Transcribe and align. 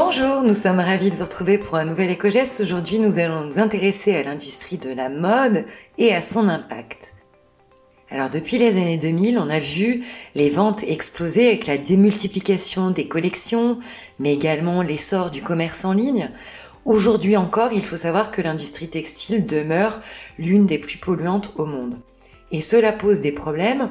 Bonjour, 0.00 0.44
nous 0.44 0.54
sommes 0.54 0.78
ravis 0.78 1.10
de 1.10 1.16
vous 1.16 1.24
retrouver 1.24 1.58
pour 1.58 1.74
un 1.74 1.84
nouvel 1.84 2.08
éco-geste. 2.10 2.60
Aujourd'hui, 2.60 3.00
nous 3.00 3.18
allons 3.18 3.44
nous 3.44 3.58
intéresser 3.58 4.14
à 4.14 4.22
l'industrie 4.22 4.78
de 4.78 4.90
la 4.90 5.08
mode 5.08 5.64
et 5.98 6.14
à 6.14 6.22
son 6.22 6.48
impact. 6.48 7.14
Alors 8.08 8.30
depuis 8.30 8.58
les 8.58 8.76
années 8.76 8.96
2000, 8.96 9.40
on 9.40 9.50
a 9.50 9.58
vu 9.58 10.04
les 10.36 10.50
ventes 10.50 10.84
exploser 10.84 11.48
avec 11.48 11.66
la 11.66 11.78
démultiplication 11.78 12.92
des 12.92 13.08
collections, 13.08 13.80
mais 14.20 14.32
également 14.32 14.82
l'essor 14.82 15.32
du 15.32 15.42
commerce 15.42 15.84
en 15.84 15.94
ligne. 15.94 16.30
Aujourd'hui 16.84 17.36
encore, 17.36 17.72
il 17.72 17.82
faut 17.82 17.96
savoir 17.96 18.30
que 18.30 18.40
l'industrie 18.40 18.88
textile 18.88 19.46
demeure 19.46 19.98
l'une 20.38 20.66
des 20.66 20.78
plus 20.78 20.98
polluantes 20.98 21.54
au 21.56 21.66
monde. 21.66 21.96
Et 22.52 22.60
cela 22.60 22.92
pose 22.92 23.20
des 23.20 23.32
problèmes 23.32 23.90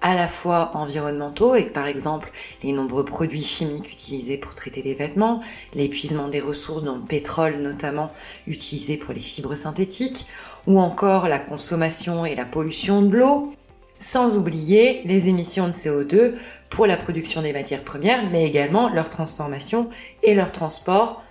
à 0.00 0.14
la 0.14 0.28
fois 0.28 0.70
environnementaux, 0.74 1.54
et 1.54 1.64
par 1.64 1.86
exemple 1.86 2.30
les 2.62 2.72
nombreux 2.72 3.04
produits 3.04 3.44
chimiques 3.44 3.92
utilisés 3.92 4.36
pour 4.36 4.54
traiter 4.54 4.82
les 4.82 4.94
vêtements, 4.94 5.42
l'épuisement 5.74 6.28
des 6.28 6.40
ressources 6.40 6.82
dont 6.82 6.96
le 6.96 7.04
pétrole 7.04 7.56
notamment 7.56 8.12
utilisé 8.46 8.96
pour 8.96 9.14
les 9.14 9.20
fibres 9.20 9.54
synthétiques, 9.54 10.26
ou 10.66 10.78
encore 10.80 11.28
la 11.28 11.38
consommation 11.38 12.24
et 12.24 12.34
la 12.34 12.44
pollution 12.44 13.02
de 13.02 13.16
l'eau, 13.16 13.52
sans 13.96 14.38
oublier 14.38 15.02
les 15.04 15.28
émissions 15.28 15.66
de 15.66 15.72
CO2 15.72 16.34
pour 16.70 16.86
la 16.86 16.96
production 16.96 17.42
des 17.42 17.52
matières 17.52 17.82
premières, 17.82 18.30
mais 18.30 18.46
également 18.46 18.88
leur 18.88 19.10
transformation 19.10 19.90
et 20.22 20.34
leur 20.34 20.52
transport. 20.52 21.22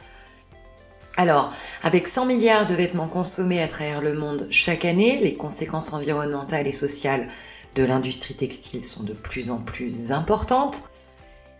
Alors, 1.15 1.51
avec 1.81 2.07
100 2.07 2.25
milliards 2.27 2.67
de 2.67 2.75
vêtements 2.75 3.07
consommés 3.07 3.61
à 3.61 3.67
travers 3.67 4.01
le 4.01 4.13
monde 4.13 4.45
chaque 4.51 4.85
année, 4.85 5.17
les 5.19 5.33
conséquences 5.33 5.91
environnementales 5.91 6.67
et 6.67 6.71
sociales 6.71 7.27
de 7.77 7.83
l'industrie 7.83 8.33
textile 8.33 8.83
sont 8.83 9.03
de 9.03 9.13
plus 9.13 9.51
en 9.51 9.59
plus 9.59 10.11
importantes. 10.11 10.83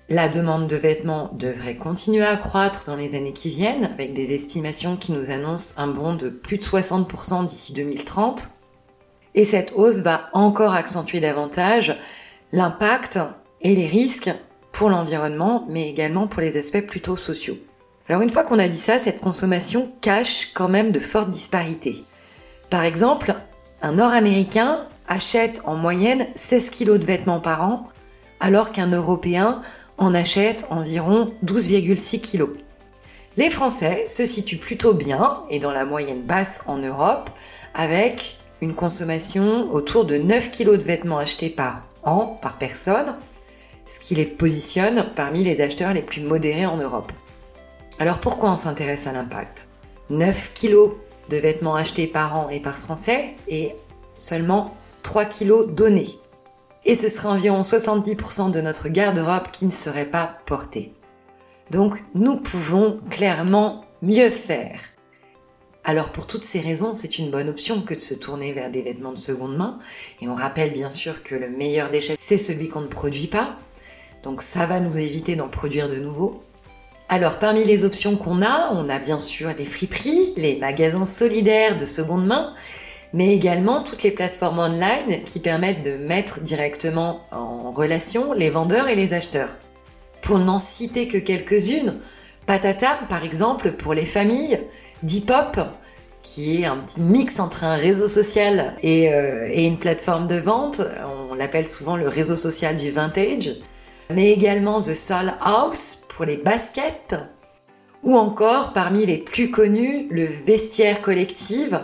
La 0.10 0.30
demande 0.30 0.68
de 0.68 0.76
vêtements 0.76 1.30
devrait 1.34 1.76
continuer 1.76 2.26
à 2.26 2.38
croître 2.38 2.86
dans 2.86 2.96
les 2.96 3.14
années 3.14 3.34
qui 3.34 3.50
viennent, 3.50 3.86
avec 3.86 4.14
des 4.14 4.34
estimations 4.34 4.98
qui 4.98 5.12
nous 5.12 5.30
annoncent 5.30 5.74
un 5.78 5.88
bond 5.88 6.16
de 6.16 6.30
plus 6.30 6.58
de 6.58 6.64
60% 6.64 7.46
d'ici 7.46 7.72
2030. 7.74 8.50
Et 9.36 9.46
cette 9.46 9.74
hausse 9.76 9.98
va 9.98 10.30
encore 10.34 10.74
accentuer 10.74 11.20
davantage 11.20 11.96
l'impact 12.52 13.20
et 13.62 13.76
les 13.76 13.86
risques 13.86 14.32
pour 14.72 14.90
l'environnement, 14.90 15.66
mais 15.70 15.88
également 15.88 16.28
pour 16.28 16.42
les 16.42 16.58
aspects 16.58 16.86
plutôt 16.88 17.18
sociaux. 17.18 17.58
Alors 18.10 18.24
une 18.24 18.32
fois 18.32 18.44
qu'on 18.44 18.60
a 18.60 18.68
dit 18.68 18.78
ça, 18.78 18.98
cette 18.98 19.22
consommation 19.22 19.92
cache 20.02 20.52
quand 20.56 20.70
même 20.70 20.92
de 20.92 21.00
fortes 21.00 21.30
disparités. 21.30 22.06
Par 22.72 22.86
exemple, 22.86 23.36
un 23.84 23.92
Nord-Américain 23.92 24.88
achète 25.08 25.62
en 25.66 25.76
moyenne 25.76 26.28
16 26.36 26.70
kg 26.70 26.98
de 26.98 27.06
vêtements 27.06 27.40
par 27.40 27.64
an, 27.64 27.88
alors 28.40 28.72
qu'un 28.72 28.92
Européen 28.92 29.62
en 29.98 30.14
achète 30.14 30.66
environ 30.70 31.34
12,6 31.46 32.22
kg. 32.22 32.50
Les 33.36 33.50
Français 33.50 34.06
se 34.08 34.26
situent 34.26 34.58
plutôt 34.58 34.94
bien 34.94 35.44
et 35.50 35.60
dans 35.60 35.72
la 35.72 35.86
moyenne 35.86 36.24
basse 36.24 36.64
en 36.68 36.78
Europe, 36.78 37.30
avec 37.74 38.38
une 38.62 38.76
consommation 38.76 39.72
autour 39.72 40.06
de 40.06 40.18
9 40.18 40.52
kg 40.52 40.72
de 40.72 40.84
vêtements 40.84 41.20
achetés 41.20 41.50
par 41.50 41.84
an, 42.04 42.38
par 42.42 42.58
personne, 42.58 43.16
ce 43.86 44.00
qui 44.00 44.16
les 44.16 44.26
positionne 44.26 45.12
parmi 45.16 45.44
les 45.44 45.62
acheteurs 45.62 45.94
les 45.94 46.02
plus 46.02 46.22
modérés 46.22 46.66
en 46.66 46.78
Europe. 46.78 47.12
Alors 48.00 48.20
pourquoi 48.20 48.52
on 48.52 48.56
s'intéresse 48.56 49.08
à 49.08 49.12
l'impact? 49.14 49.68
9 50.10 50.52
kg 50.54 50.94
de 51.30 51.38
vêtements 51.38 51.76
achetés 51.76 52.08
par 52.08 52.38
an 52.38 52.50
et 52.50 52.60
par 52.60 52.78
Français 52.78 53.36
et 53.48 53.76
seulement 54.18 54.76
3 55.08 55.24
kg 55.24 55.74
donnés. 55.74 56.20
Et 56.84 56.94
ce 56.94 57.08
serait 57.08 57.30
environ 57.30 57.62
70% 57.62 58.52
de 58.52 58.60
notre 58.60 58.90
garde-robe 58.90 59.50
qui 59.54 59.66
ne 59.66 59.72
serait 59.72 60.12
pas 60.12 60.40
portée. 60.46 60.92
Donc 61.72 62.04
nous 62.14 62.36
pouvons 62.42 63.00
clairement 63.10 63.86
mieux 64.02 64.30
faire. 64.30 64.82
Alors 65.86 66.10
pour 66.10 66.28
toutes 66.28 66.44
ces 66.44 66.60
raisons, 66.60 66.94
c'est 66.94 67.20
une 67.20 67.32
bonne 67.32 67.48
option 67.48 67.84
que 67.84 67.94
de 67.94 68.02
se 68.02 68.16
tourner 68.16 68.52
vers 68.52 68.70
des 68.70 68.82
vêtements 68.82 69.14
de 69.14 69.18
seconde 69.18 69.56
main. 69.56 69.80
Et 70.20 70.28
on 70.28 70.36
rappelle 70.36 70.74
bien 70.74 70.90
sûr 70.90 71.24
que 71.24 71.36
le 71.36 71.48
meilleur 71.48 71.90
déchet, 71.90 72.16
c'est 72.20 72.38
celui 72.38 72.68
qu'on 72.68 72.82
ne 72.82 72.88
produit 72.88 73.28
pas. 73.28 73.56
Donc 74.24 74.42
ça 74.42 74.66
va 74.66 74.82
nous 74.82 74.98
éviter 74.98 75.38
d'en 75.38 75.48
produire 75.48 75.88
de 75.88 75.96
nouveaux. 75.96 76.42
Alors 77.08 77.40
parmi 77.40 77.64
les 77.64 77.86
options 77.86 78.18
qu'on 78.18 78.42
a, 78.42 78.74
on 78.74 78.90
a 78.90 79.00
bien 79.00 79.20
sûr 79.20 79.54
les 79.58 79.64
friperies, 79.64 80.34
les 80.36 80.58
magasins 80.58 81.08
solidaires 81.08 81.78
de 81.78 81.86
seconde 81.86 82.26
main, 82.26 82.54
mais 83.14 83.34
également 83.34 83.84
toutes 83.84 84.04
les 84.04 84.12
plateformes 84.12 84.60
online 84.60 85.24
qui 85.26 85.40
permettent 85.40 85.84
de 85.84 85.98
mettre 85.98 86.42
directement 86.42 87.22
en 87.32 87.72
relation 87.72 88.34
les 88.34 88.50
vendeurs 88.50 88.90
et 88.90 88.96
les 88.96 89.14
acheteurs. 89.14 89.56
Pour 90.22 90.40
n'en 90.40 90.60
citer 90.60 91.08
que 91.08 91.18
quelques-unes, 91.18 92.00
Patatam 92.46 92.98
par 93.10 93.24
exemple 93.24 93.72
pour 93.72 93.94
les 93.94 94.06
familles, 94.06 94.60
Depop, 95.04 95.58
qui 96.28 96.62
est 96.62 96.66
un 96.66 96.76
petit 96.78 97.00
mix 97.00 97.40
entre 97.40 97.64
un 97.64 97.76
réseau 97.76 98.10
social 98.10 98.76
euh, 98.84 99.48
et, 99.50 99.66
une 99.66 99.78
plateforme 99.78 100.28
de 100.28 100.36
vente. 100.36 100.82
On 101.32 101.36
l'appelle 101.36 101.68
souvent 101.68 101.96
le 101.96 102.10
réseau 102.10 102.36
social 102.36 102.76
du 102.76 102.92
vintage. 102.92 103.56
Mais 104.14 104.32
également 104.32 104.82
The 104.82 104.94
Soul 104.94 105.34
House 105.42 106.00
pour 106.10 106.26
les 106.26 106.38
baskets. 106.38 107.16
Ou 108.04 108.16
encore, 108.16 108.74
parmi 108.74 109.06
les 109.06 109.18
plus 109.18 109.52
connus, 109.52 110.08
le 110.10 110.26
vestiaire 110.26 111.02
collective 111.02 111.80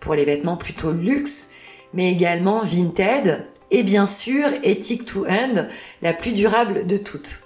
pour 0.00 0.14
les 0.14 0.24
vêtements 0.24 0.56
plutôt 0.56 0.92
luxe, 0.92 1.50
mais 1.94 2.10
également 2.10 2.60
Vinted. 2.64 3.46
Et 3.70 3.82
bien 3.82 4.06
sûr, 4.06 4.46
Ethic 4.62 5.04
to 5.04 5.26
End, 5.26 5.66
la 6.02 6.12
plus 6.12 6.32
durable 6.32 6.86
de 6.86 6.96
toutes. 6.96 7.42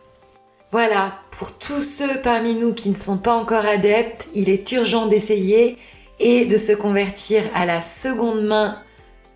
Voilà, 0.71 1.21
pour 1.31 1.57
tous 1.57 1.83
ceux 1.83 2.21
parmi 2.23 2.55
nous 2.55 2.73
qui 2.73 2.89
ne 2.89 2.95
sont 2.95 3.19
pas 3.19 3.35
encore 3.35 3.65
adeptes, 3.65 4.29
il 4.35 4.49
est 4.49 4.73
urgent 4.73 5.07
d'essayer 5.07 5.77
et 6.19 6.47
de 6.47 6.57
se 6.57 6.73
convertir 6.73 7.43
à 7.55 7.67
la 7.67 7.83
seconde 7.83 8.45
main. 8.45 8.81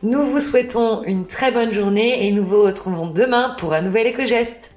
Nous 0.02 0.22
vous 0.22 0.40
souhaitons 0.40 1.02
une 1.04 1.26
très 1.26 1.50
bonne 1.50 1.72
journée 1.72 2.26
et 2.26 2.32
nous 2.32 2.44
vous 2.44 2.62
retrouvons 2.62 3.08
demain 3.08 3.54
pour 3.58 3.74
un 3.74 3.82
nouvel 3.82 4.06
éco-geste. 4.06 4.72